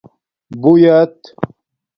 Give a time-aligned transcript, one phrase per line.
[0.61, 1.15] بویت